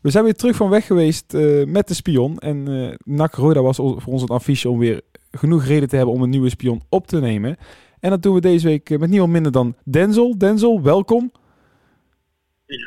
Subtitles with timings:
[0.00, 2.38] We zijn weer terug van weg geweest uh, met de spion.
[2.38, 6.14] En uh, NAC Roda was voor ons een affiche om weer genoeg reden te hebben
[6.14, 7.56] om een nieuwe spion op te nemen.
[8.00, 10.38] En dat doen we deze week met niemand minder dan Denzel.
[10.38, 11.32] Denzel, welkom.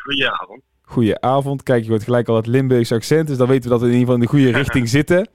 [0.03, 0.61] Goedenavond.
[0.81, 1.63] Goedenavond.
[1.63, 3.99] Kijk, je hoort gelijk al het Limburgse accent, dus dan weten we dat we in
[3.99, 5.29] ieder geval in de goede richting zitten.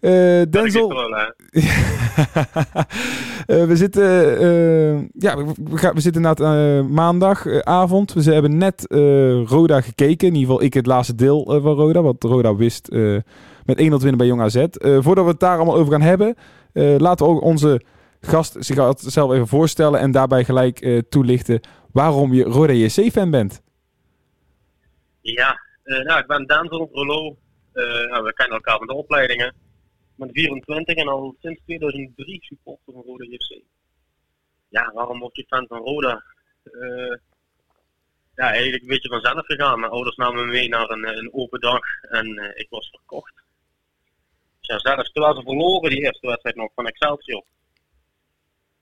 [0.00, 1.10] Uh, Denzel.
[1.10, 1.26] uh,
[3.70, 6.34] we zitten, uh, ja, we, we, we zitten na
[6.82, 8.12] maandagavond.
[8.12, 8.84] we hebben net
[9.46, 10.28] Roda gekeken.
[10.28, 12.02] In ieder geval ik het laatste deel van Roda.
[12.02, 13.22] Wat Roda wist met
[13.66, 14.66] 1-0 winnen bij Jong AZ.
[14.78, 16.36] voordat we het daar allemaal over gaan hebben,
[16.98, 17.80] laten we ook onze
[18.20, 20.00] gast zich zelf even voorstellen.
[20.00, 21.60] En daarbij gelijk toelichten
[21.92, 23.62] waarom je Roda JC-fan bent.
[25.20, 27.36] Ja, nou, ik ben Denzel Rollo.
[27.72, 29.54] Nou, we kennen elkaar van de opleidingen
[30.16, 33.62] ben 24 en al sinds 2003 supporter van Roda JC.
[34.68, 36.24] Ja, waarom word je fan van Roda?
[36.64, 37.16] Uh,
[38.34, 39.80] ja, eigenlijk een beetje vanzelf gegaan.
[39.80, 43.34] Mijn ouders namen me mee naar een, een open dag en uh, ik was verkocht.
[44.60, 47.44] Dus ja, zelfs terwijl ze verloren die eerste wedstrijd nog van Excelsior.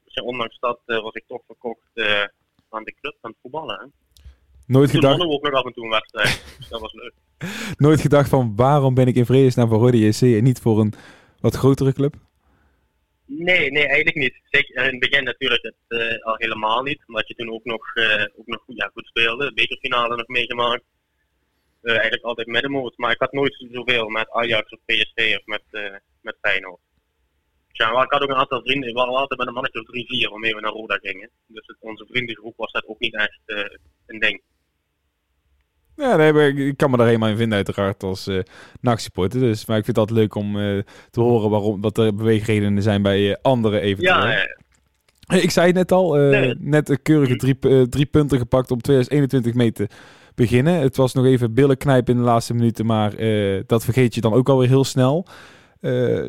[0.05, 1.91] Dus ja, ondanks dat uh, was ik toch verkocht
[2.69, 3.79] aan de club, aan het voetballen.
[3.81, 3.87] Hè.
[4.67, 5.19] Nooit Toen gedacht...
[5.19, 7.15] we ook nog af en toe een wedstrijd, dat was leuk.
[7.77, 10.93] Nooit gedacht van waarom ben ik in vredesnaam voor Roda JC en niet voor een
[11.41, 12.15] wat grotere club?
[13.33, 14.41] Nee, nee, eigenlijk niet.
[14.51, 17.03] Zeker in het begin natuurlijk het, uh, al helemaal niet.
[17.07, 19.53] Omdat je toen ook nog, uh, ook nog ja, goed speelde.
[19.53, 20.83] Bekerfinale nog meegemaakt.
[21.83, 22.97] Uh, eigenlijk altijd middenmoot.
[22.97, 25.63] Maar ik had nooit zoveel met Ajax of PSV of met,
[26.21, 26.81] met Feyenoord.
[27.73, 28.89] Ja, ik had ook een aantal vrienden.
[28.89, 31.31] We waren altijd met een mannetje of drie, vier waarmee we naar Roda gingen.
[31.47, 33.41] Dus het, onze vriendengroep was dat ook niet echt
[34.07, 34.43] een ding.
[36.01, 38.41] Ja, nee, ik kan me daar helemaal in vinden uiteraard als uh,
[38.81, 39.41] NAC-supporter.
[39.41, 42.83] Dus, maar ik vind het altijd leuk om uh, te horen waarom, wat er beweegredenen
[42.83, 44.27] zijn bij uh, anderen eventueel.
[44.27, 44.59] Ja.
[45.37, 46.55] Ik zei het net al, nee.
[46.59, 49.89] net een keurige drie, drie punten gepakt om 2021 mee te
[50.35, 50.75] beginnen.
[50.75, 53.13] Het was nog even billen knijpen in de laatste minuten, maar
[53.67, 55.27] dat vergeet je dan ook alweer heel snel.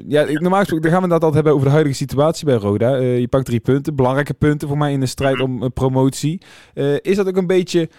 [0.07, 2.95] ja, normaal gesproken gaan we dat altijd hebben over de huidige situatie bij Roda.
[2.95, 5.43] je pakt drie punten, belangrijke punten voor mij in de strijd mhm.
[5.43, 6.41] om promotie.
[7.01, 7.89] is dat ook een beetje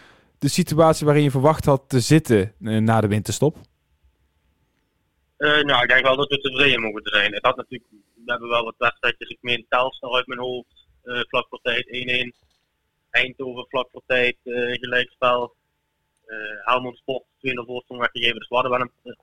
[0.42, 3.56] de situatie waarin je verwacht had te zitten uh, na de winterstop?
[5.38, 7.32] Uh, nou, ik denk wel dat we tevreden mogen zijn.
[7.34, 9.28] Het had natuurlijk, we hebben wel wat wedstrijdjes.
[9.28, 12.50] Ik meen Telstar uit mijn hoofd, uh, vlak voor tijd 1-1.
[13.10, 14.36] Eindhoven vlak voor tijd,
[14.80, 15.54] gelijkspel.
[16.64, 18.38] Helmond Sport 2 voorsprong weggegeven.
[18.38, 19.16] Dus we hadden wel een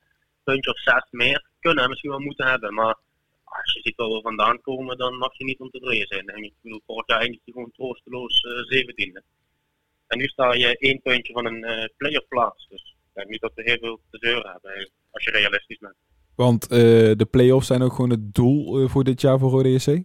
[0.43, 2.73] puntje of zes meer kunnen misschien wel moeten hebben.
[2.73, 2.97] Maar
[3.43, 6.25] als je ziet waar we vandaan komen, dan mag je niet ontevreden zijn.
[6.25, 6.53] Denk ik.
[6.61, 8.43] bedoel, vorig jaar eindigde gewoon troosteloos
[8.73, 9.21] 17e.
[10.09, 12.67] En nu sta je één puntje van een uh, playoff plaats.
[12.69, 15.95] Dus ik denk niet dat we heel veel te zeuren hebben, als je realistisch bent.
[16.35, 16.77] Want uh,
[17.15, 20.03] de play-offs zijn ook gewoon het doel uh, voor dit jaar voor Rode EC?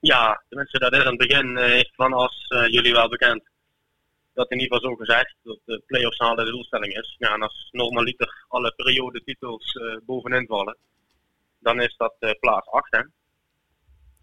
[0.00, 1.58] Ja, tenminste dat is aan het begin
[1.94, 3.42] van als jullie wel bekend.
[4.34, 7.16] Dat in ieder geval zo gezegd, dat de play-offs halen de doelstelling is.
[7.18, 10.76] Ja, en als normaliter alle periodetitels bovenin vallen,
[11.58, 13.02] dan is dat plaats 8 hè.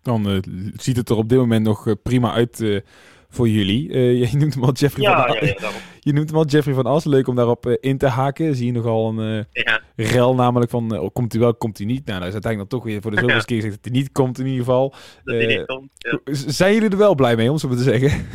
[0.01, 0.43] Dan
[0.75, 2.83] ziet het er op dit moment nog prima uit
[3.29, 3.89] voor jullie.
[3.89, 6.73] Uh, je noemt hem al Jeffrey ja, van ja, ja, Je noemt hem al Jeffrey
[6.73, 7.05] van As.
[7.05, 8.55] Leuk om daarop uh, in te haken.
[8.55, 12.05] Zie je nogal een uh, rel namelijk van oh, komt hij wel, komt hij niet.
[12.05, 14.11] Nou, dat is uiteindelijk dan toch weer voor de zoveelste keer gezegd dat hij niet
[14.11, 14.93] komt in ieder geval.
[15.23, 15.91] Dat hij niet komt,
[16.31, 18.27] Zijn jullie er wel blij mee, om zo maar te zeggen?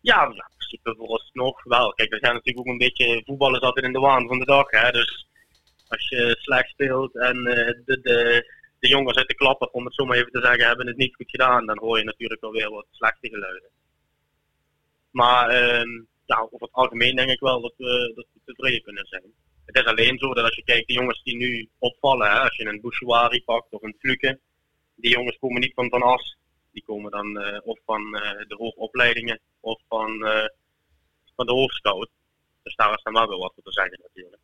[0.00, 1.92] Ja, in principe vooralsnog wel.
[1.92, 3.22] Kijk, we zijn natuurlijk ook een beetje...
[3.24, 4.90] Voetbal is altijd in de waan van de dag, hè.
[4.90, 5.26] Dus
[5.88, 7.34] als je slecht speelt en
[7.84, 8.44] de, de
[8.82, 11.14] de jongens uit de klapper, om het zo maar even te zeggen, hebben het niet
[11.14, 11.66] goed gedaan.
[11.66, 13.70] Dan hoor je natuurlijk wel weer wat slechte geluiden.
[15.10, 19.06] Maar uh, ja, over het algemeen denk ik wel dat we, dat we tevreden kunnen
[19.06, 19.22] zijn.
[19.64, 22.56] Het is alleen zo dat als je kijkt, de jongens die nu opvallen, hè, als
[22.56, 24.40] je een Bouchouari pakt of een Fluke,
[24.94, 26.36] die jongens komen niet van Van As.
[26.72, 30.44] Die komen dan uh, of van uh, de hoogopleidingen of van, uh,
[31.36, 32.10] van de hoofdscout.
[32.62, 34.42] Dus daar is dan wel weer wat voor te zeggen natuurlijk.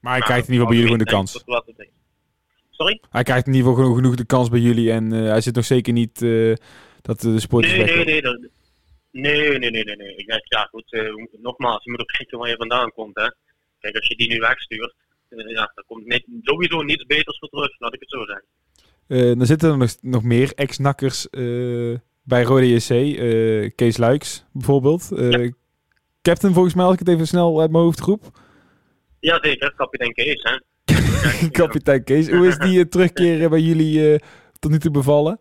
[0.00, 2.02] Maar hij krijgt in ieder geval bij jullie gewoon de kans.
[2.76, 3.00] Sorry?
[3.10, 5.54] Hij krijgt in ieder geval genoeg, genoeg de kans bij jullie en uh, hij zit
[5.54, 6.54] nog zeker niet uh,
[7.02, 8.38] dat de sport nee, nee, nee, dat,
[9.10, 10.16] nee, nee, nee, nee, nee.
[10.16, 13.14] Ik denk, ja goed, uh, nogmaals, je moet ook kijken waar je vandaan komt.
[13.14, 13.28] Hè.
[13.80, 14.94] Kijk, als je die nu wegstuurt,
[15.28, 19.38] ja, dan komt net, sowieso niets beters voor terug, laat ik het zo zeggen.
[19.38, 21.28] dan zitten er nog, nog meer ex-nakkers
[22.22, 23.16] bij Rode JC.
[23.74, 25.12] Kees Luiks bijvoorbeeld.
[25.16, 25.50] Ja.
[26.22, 28.22] Captain volgens mij, als ik het even snel uit mijn hoofd groep.
[29.20, 29.74] Ja, zeker.
[29.74, 30.58] Kapitein Kees, hè.
[31.58, 34.18] Kapitein Kees, hoe is die uh, terugkeren bij jullie uh,
[34.58, 35.38] tot nu toe bevallen?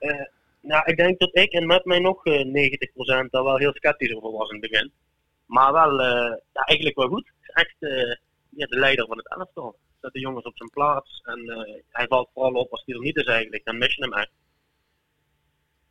[0.00, 0.12] Uh,
[0.60, 4.30] nou, ik denk dat ik en met mij nog 90% daar wel heel sceptisch over
[4.30, 4.92] was in het begin.
[5.46, 7.32] Maar wel, ja, eigenlijk wel goed.
[7.42, 7.76] Echt
[8.48, 9.76] ja, de leider van het elftal.
[10.00, 11.20] Zet de jongens op zijn plaats.
[11.24, 11.40] En
[11.88, 13.64] hij valt vooral op als hij er niet is eigenlijk.
[13.64, 14.30] Dan mis je hem echt.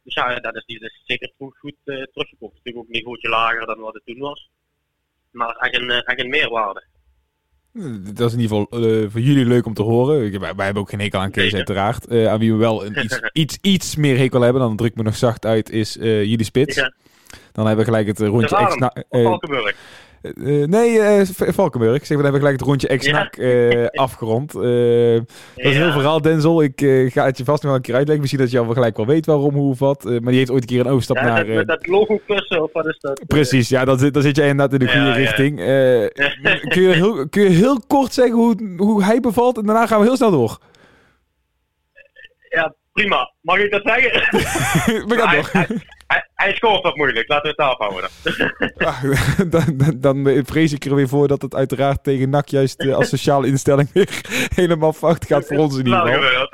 [0.04, 2.26] Dus ja, dat is, die is zeker goed, goed teruggekomen.
[2.40, 4.50] Het is natuurlijk ook een niveautje lager dan wat het toen was.
[5.32, 6.84] maar echt een, echt een meerwaarde.
[8.14, 10.40] Dat is in ieder geval uh, voor jullie leuk om te horen.
[10.40, 12.12] Wij, wij hebben ook geen hekel aan Kees, uiteraard.
[12.12, 14.98] Uh, aan wie we wel een iets, iets, iets meer hekel hebben, dan druk ik
[14.98, 16.76] me nog zacht uit, is uh, jullie spits.
[17.52, 18.94] Dan hebben we gelijk het rondje extra.
[20.24, 22.06] Uh, nee, uh, Valkenburg.
[22.06, 23.40] Zeg, we hebben gelijk het rondje ex-nak
[23.92, 24.52] afgerond.
[24.52, 24.64] dat
[25.56, 26.64] is heel verhaal, Denzel.
[26.64, 26.80] Ik
[27.14, 28.22] ga het je vast nog wel een keer uitleggen.
[28.22, 30.04] Misschien dat je al gelijk wel weet waarom, hoe of wat.
[30.04, 31.48] maar die heeft ooit een keer een overstap ja, naar...
[31.48, 33.22] met dat logo kussen, of wat is dat?
[33.28, 35.56] Precies, ja, dan, dan zit je inderdaad in de goede richting.
[36.70, 39.58] kun, je heel, kun je heel kort zeggen hoe, hoe hij bevalt?
[39.58, 40.58] En daarna gaan we heel snel door.
[42.50, 43.34] Ja, prima.
[43.42, 44.12] Mag ik dat zeggen?
[45.10, 45.50] we gaan door.
[45.52, 45.82] Hij, hij,
[46.36, 48.10] hij scoort wat moeilijk, laten we het afhouden.
[49.56, 52.96] dan, dan, dan, vrees ik er weer voor dat het uiteraard tegen NAC juist uh,
[52.96, 54.22] als sociale instelling weer
[54.56, 56.48] helemaal fout gaat voor ons in ieder geval.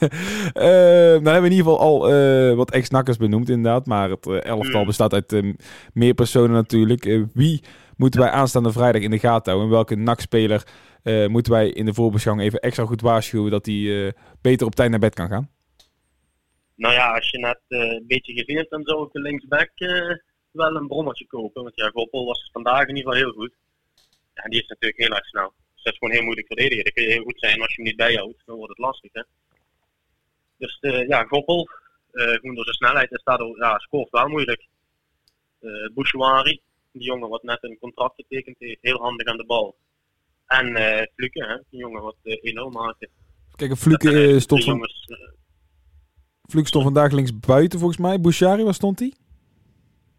[0.00, 4.26] uh, dan hebben we in ieder geval al uh, wat ex-nakkers benoemd inderdaad, maar het
[4.26, 4.86] elftal mm.
[4.86, 5.42] bestaat uit
[5.92, 7.26] meer personen natuurlijk.
[7.32, 7.62] wie
[7.96, 9.64] moeten wij aanstaande vrijdag in de gaten houden?
[9.64, 10.62] En welke NAC-speler
[11.26, 14.98] moeten wij in de voorbeschouwing even extra goed waarschuwen dat hij beter op tijd naar
[14.98, 15.48] bed kan gaan?
[16.74, 20.16] Nou ja, als je net uh, een beetje hebt, dan zou ik de linksback uh,
[20.50, 21.62] wel een brommertje kopen.
[21.62, 23.54] Want ja, Goppel was vandaag in ieder geval heel goed.
[24.34, 25.52] Ja, en die is natuurlijk heel erg snel.
[25.74, 26.84] Dus dat is gewoon heel moeilijk verdedigen.
[26.84, 28.42] Dat kun je heel goed zijn als je hem niet bijhoudt.
[28.46, 29.22] Dan wordt het lastig, hè.
[30.56, 31.68] Dus uh, ja, Goppel,
[32.12, 34.66] gewoon door zijn snelheid, is daardoor, ja, scoort wel moeilijk.
[35.60, 36.60] Uh, Bouchouari,
[36.92, 39.76] die jongen wat net een contract getekend heeft, heel handig aan de bal.
[40.46, 43.08] En uh, Fluke, hè, die jongen wat uh, 1-0 maakte.
[43.56, 44.72] Kijk, Fluke stond van...
[44.72, 45.06] Jongens,
[46.54, 48.20] Fluke stond vandaag links buiten volgens mij.
[48.20, 49.12] Bouchari, waar stond hij?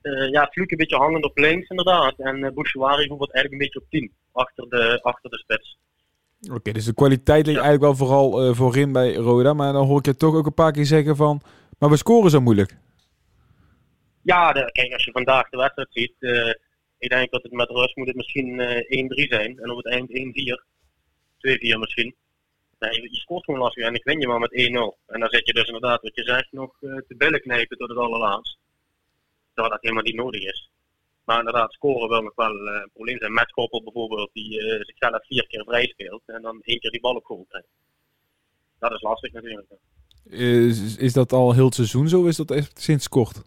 [0.02, 2.20] Uh, ja, Fluke een beetje hangend op links inderdaad.
[2.20, 4.12] En uh, Bouchouari bijvoorbeeld eigenlijk een beetje op 10.
[4.32, 5.78] Achter de, achter de spits.
[6.54, 9.54] Oké, dus de kwaliteit ligt eigenlijk wel vooral uh, voorin bij Roda.
[9.54, 11.42] Maar dan hoor ik je toch ook een paar keer zeggen van...
[11.80, 12.78] Maar we scoren zo moeilijk.
[14.22, 16.16] Ja, de, kijk, als je vandaag de wedstrijd ziet...
[16.98, 19.60] ik denk dat het met rust moet het misschien 1-3 zijn.
[19.60, 20.14] En op het eind 1-4.
[21.76, 22.16] 2-4 misschien
[22.78, 24.56] je, je scoort gewoon lastig en ik win je maar met 1-0.
[25.08, 27.90] En dan zet je dus inderdaad, wat je zegt, nog uh, te billen knijpen tot
[27.90, 28.58] het allerlaatst.
[29.54, 30.70] Terwijl dat helemaal niet nodig is.
[31.26, 33.34] Maar inderdaad, scoren wil nog wel uh, een probleem zijn.
[33.34, 37.02] Met Koppel bijvoorbeeld, die uh, zichzelf vier keer vrij speelt en dan één keer die
[37.02, 37.68] bal op goal krijgt.
[38.80, 39.68] Dat is lastig natuurlijk.
[40.30, 42.26] Is, is dat al heel het seizoen zo?
[42.26, 43.42] Is dat echt sinds kort?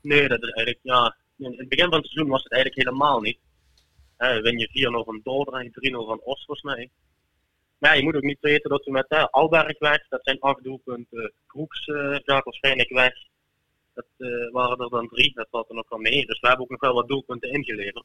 [0.00, 1.16] nee, dat is eigenlijk, ja.
[1.38, 3.38] In het begin van het seizoen was het eigenlijk helemaal niet.
[4.18, 6.90] Uh, win je 4-0 van Dordrecht, 3-0 van Os volgens mij.
[7.78, 10.40] Maar ja, je moet ook niet weten dat we met uh, Alberg weg, dat zijn
[10.40, 11.32] acht doelpunten.
[11.46, 13.12] Kroeks uh, gaat waarschijnlijk weg.
[13.94, 16.26] Dat uh, waren er dan drie, dat valt er nog wel mee.
[16.26, 18.04] Dus we hebben ook nog wel wat doelpunten ingeleverd.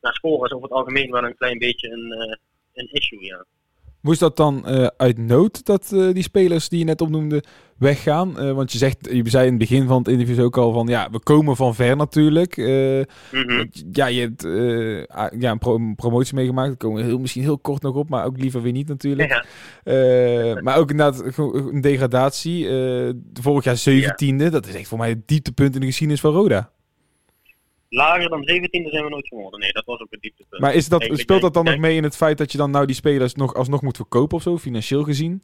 [0.00, 2.34] Maar scoren is over het algemeen wel een klein beetje een, uh,
[2.72, 3.44] een issue, ja.
[4.02, 7.44] Moest dat dan uh, uit nood dat uh, die spelers die je net opnoemde
[7.78, 8.34] weggaan?
[8.38, 10.86] Uh, want je zegt, je zei in het begin van het interview ook al van
[10.86, 12.56] ja, we komen van ver natuurlijk.
[12.56, 13.70] Mm -hmm.
[13.92, 14.42] Ja, je hebt
[15.40, 16.68] ja, een, pro een, promotie meegemaakt.
[16.68, 19.44] Daar komen we heel, misschien heel kort nog op, maar ook liever weer niet natuurlijk.
[19.84, 20.60] Ja.
[20.60, 22.66] maar ook inderdaad een degradatie.
[23.32, 24.50] vorig jaar zeventiende, ja.
[24.50, 26.70] dat is echt voor mij het dieptepunt in de geschiedenis van Roda
[27.92, 29.60] lager dan 17 zijn we nooit geworden.
[29.60, 30.60] Nee, dat was ook het dieptepunt.
[30.62, 32.86] Maar is dat, speelt dat dan nog mee in het feit dat je dan nou
[32.86, 35.42] die spelers nog alsnog moet verkopen of zo, financieel gezien?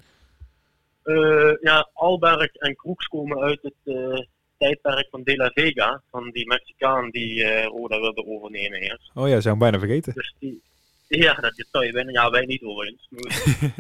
[1.04, 4.18] Uh, ja, Alberg en Kroeks komen uit het uh,
[4.58, 9.10] tijdperk van De La Vega, van die Mexicaan die uh, Roda wilde overnemen eerst.
[9.14, 10.12] Oh ja, zou hem bijna vergeten.
[10.14, 10.60] Dus die,
[11.08, 13.08] ja, dat zou je bijna, ja, wij niet overigens.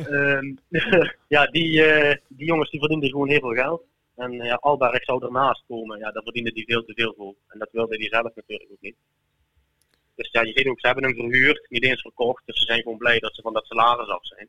[0.08, 0.58] um,
[1.28, 1.72] ja, die,
[2.28, 3.82] die jongens die verdienden gewoon heel veel geld.
[4.18, 5.98] En ja, Alberg zou ernaast komen.
[5.98, 7.34] Ja, daar verdiende hij veel te veel voor.
[7.48, 8.96] En dat wilde hij zelf natuurlijk ook niet.
[10.14, 12.42] Dus ja, je ziet ook, ze hebben hem verhuurd, niet eens verkocht.
[12.46, 14.48] Dus ze zijn gewoon blij dat ze van dat salaris af zijn.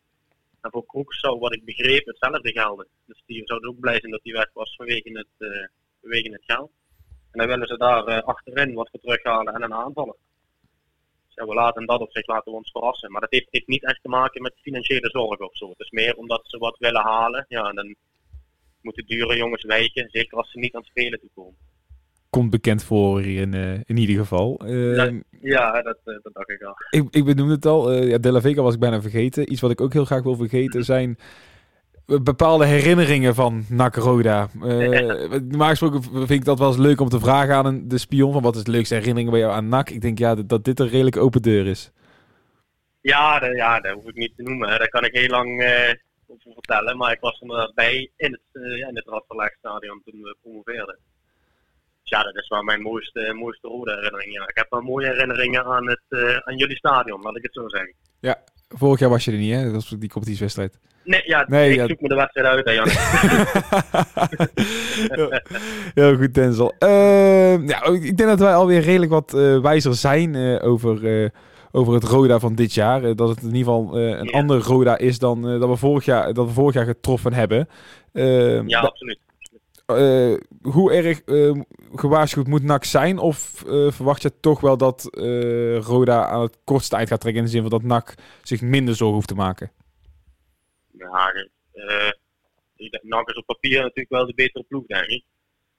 [0.62, 2.88] En voor Kroeks zou, wat ik begreep, hetzelfde gelden.
[3.06, 5.68] Dus die zouden ook blij zijn dat hij weg was vanwege het, uh,
[6.02, 6.72] vanwege het geld.
[7.32, 10.16] En dan willen ze daar uh, achterin wat voor terughalen en een aanvallen.
[11.28, 13.12] Dus we laten dat op zich laten we ons verrassen.
[13.12, 15.70] Maar dat heeft, heeft niet echt te maken met financiële zorgen of zo.
[15.70, 17.46] Het is meer omdat ze wat willen halen.
[17.48, 17.96] Ja, en dan
[18.82, 21.58] moeten dure jongens wijken, zeker als ze niet aan het spelen toe komen.
[22.30, 24.62] Komt bekend voor hier in, uh, in ieder geval.
[24.66, 26.74] Uh, ja, ja dat, uh, dat dacht ik al.
[26.90, 29.52] Ik, ik benoemde het al, ja, De La Vega was ik bijna vergeten.
[29.52, 31.18] Iets wat ik ook heel graag wil vergeten zijn
[32.06, 34.50] bepaalde herinneringen van NAC Roda.
[34.54, 38.34] Normaal gesproken vind ik dat wel eens leuk om te vragen aan een, de spion
[38.34, 39.90] van wat is de leukste herinnering bij jou aan NAC.
[39.90, 41.92] Ik denk ja, dat, dat dit een redelijk open deur is.
[43.02, 44.68] Ja, de, ja, dat hoef ik niet te noemen.
[44.68, 45.62] Daar kan ik heel lang
[46.30, 46.98] over vertellen.
[46.98, 50.98] Maar ik was er bij in het, uh, in het Radverlaagstadion toen we promoveerden.
[52.02, 54.34] Dus ja, dat is wel mijn mooiste, mooiste rode herinnering.
[54.34, 54.48] Ja.
[54.48, 57.70] Ik heb wel mooie herinneringen aan, het, uh, aan jullie stadion, laat ik het zo
[57.70, 57.94] zeggen.
[58.20, 59.64] Ja, vorig jaar was je er niet, hè?
[59.64, 60.80] Dat was die competitiewedstrijd.
[61.04, 62.90] Nee, ja, nee, ik zoek me de wedstrijd uit, hè, Jan.
[66.00, 66.74] Heel goed, Denzel.
[66.80, 71.32] Uh, ja, ik denk dat wij alweer redelijk wat uh, wijzer zijn uh, over,
[71.72, 73.16] over het Roda van dit jaar.
[73.16, 74.32] dat het in ieder geval een ja.
[74.32, 77.70] ander Roda is dan dat, we vorig jaar, dat we vorig jaar getroffen hebben.
[78.14, 79.20] Ehm, ja, absoluut.
[80.62, 81.22] hoe erg
[81.96, 83.18] gewaarschuwd moet NAC zijn?
[83.18, 85.10] Of verwacht je toch wel dat
[85.80, 88.96] Roda aan het kortste eind gaat trekken in de zin van dat NAC zich minder
[88.96, 89.72] zorgen hoeft te maken?
[91.00, 91.34] Ja,
[91.74, 92.12] uh,
[93.02, 95.24] NAC is op papier natuurlijk wel de betere ploeg, denk ik.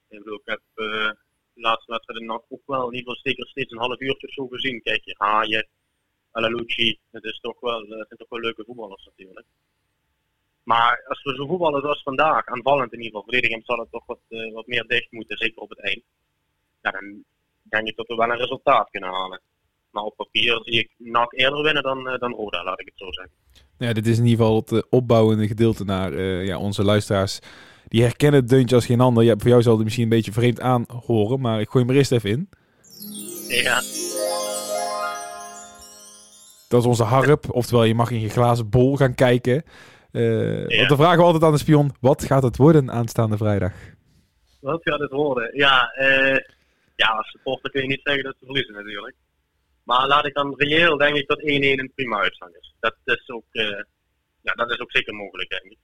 [0.09, 1.11] Ik bedoel, ik heb uh,
[1.53, 4.47] de laatste wedstrijd NAC ook wel in ieder geval zeker steeds een half uurtje zo
[4.47, 4.81] gezien.
[4.81, 5.67] Kijk, je Haaien,
[6.31, 9.45] Alalucci, het is toch wel, het zijn toch wel leuke voetballers natuurlijk.
[10.63, 14.05] Maar als we zo voetballen zoals vandaag, aanvallend in ieder geval, verdedigend zal het toch
[14.05, 16.03] wat, uh, wat meer dicht moeten, zeker op het eind.
[16.81, 17.23] Ja, dan
[17.63, 19.41] denk ik dat we wel een resultaat kunnen halen.
[19.91, 22.97] Maar op papier zie ik NAC eerder winnen dan, uh, dan Roda, laat ik het
[22.97, 23.33] zo zeggen.
[23.77, 27.39] Ja, dit is in ieder geval het opbouwende gedeelte naar uh, ja, onze luisteraars.
[27.87, 29.23] Die herkennen het deuntje als geen ander.
[29.23, 31.99] Ja, voor jou zal het misschien een beetje vreemd aanhoren, maar ik gooi hem er
[31.99, 32.49] eerst even in.
[33.47, 33.81] Ja.
[36.71, 39.63] Dat is onze harp, oftewel je mag in je glazen bol gaan kijken.
[40.11, 40.77] Uh, ja.
[40.77, 43.73] Want dan vragen we altijd aan de spion, wat gaat het worden aanstaande vrijdag?
[44.59, 45.57] Wat gaat het worden?
[45.57, 46.37] Ja, uh,
[46.95, 49.15] ja als supporter kun je niet zeggen dat ze verliezen natuurlijk.
[49.83, 52.75] Maar laat ik dan reëel denk ik dat 1-1 een prima uitslag is.
[52.79, 53.83] Dat is ook, uh,
[54.41, 55.77] ja, dat is ook zeker mogelijk, denk ik.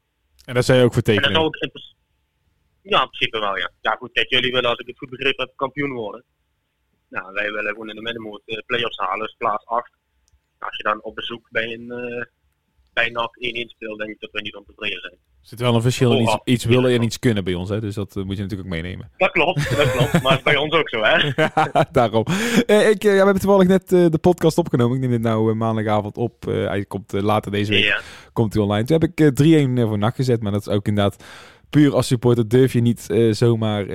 [0.45, 1.27] En dat zou je ook vertekenen?
[1.27, 1.55] En dat ook
[2.81, 3.71] ja, in principe wel, ja.
[3.81, 6.23] Ja, goed, kijk, jullie willen, als ik het goed begrepen heb, kampioen worden.
[7.09, 9.91] Nou, wij willen gewoon in de middenmoot play-offs halen, dus plaats 8.
[10.59, 12.23] Als je dan op bezoek bij een, uh,
[12.93, 15.13] bij NAC 1-1 speelt, denk ik dat we niet ontevreden zijn.
[15.13, 17.79] Er zit wel een verschil in iets, iets willen en iets kunnen bij ons, hè?
[17.79, 19.11] dus dat uh, moet je natuurlijk ook meenemen.
[19.17, 21.31] Dat klopt, dat klopt, maar bij ons ook zo, hè?
[21.91, 22.25] daarom.
[22.67, 24.95] Uh, ik, ja, we hebben toevallig net uh, de podcast opgenomen.
[24.95, 26.43] Ik neem dit nou maandagavond op.
[26.45, 28.01] hij komt later deze week,
[28.33, 28.85] komt hij online.
[28.85, 31.23] Toen heb ik 3-1 voor NAC gezet, maar dat is ook inderdaad
[31.69, 33.87] puur als supporter durf je niet uh, zomaar uh,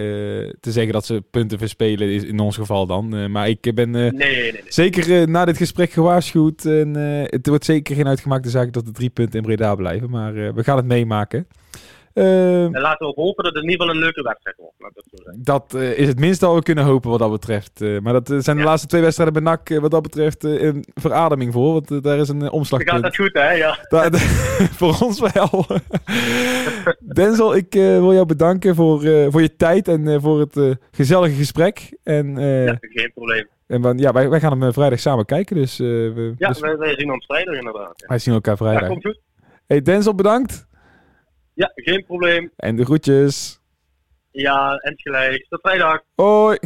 [0.61, 3.17] te zeggen dat ze punten verspelen, is in ons geval dan.
[3.17, 6.64] Uh, maar ik ben nee, nee, nee, zeker na dit gesprek gewaarschuwd.
[6.64, 10.11] En, het wordt zeker geen uitgemaakte zaak dat de drie punten in Breda blijven.
[10.11, 11.47] Maar we gaan het meemaken.
[12.14, 14.75] Uh, en laten we hopen dat het in ieder geval een leuke wedstrijd wordt.
[14.78, 17.81] Dat, dat uh, is het minste al we kunnen hopen wat dat betreft.
[17.81, 18.69] Uh, maar dat zijn de ja.
[18.69, 21.73] laatste twee wedstrijden bij NAC wat dat betreft een verademing voor.
[21.73, 22.90] Want daar is een omslagpunt.
[22.90, 23.78] gaat dat goed hè, ja.
[23.88, 24.11] Da
[24.81, 25.66] voor ons wel.
[27.14, 29.00] Denzel, ik wil jou bedanken voor,
[29.31, 31.97] voor je tijd en voor het gezellige gesprek.
[32.02, 33.49] En, ja, geen probleem.
[33.66, 35.57] En ja, wij, wij gaan hem vrijdag samen kijken.
[35.57, 36.61] Dus, we, ja, dus...
[36.61, 37.92] Wij, wij, zien ons vrijdag inderdaad.
[37.97, 38.07] Ja.
[38.07, 38.83] Wij zien elkaar vrijdag.
[38.83, 39.21] Ja, komt goed.
[39.66, 40.71] Hey Denzel, bedankt.
[41.54, 42.52] Ja, geen probleem.
[42.56, 43.61] En de groetjes.
[44.30, 45.47] Ja, en gelijk.
[45.49, 46.02] Tot vrijdag.
[46.14, 46.59] Hoi.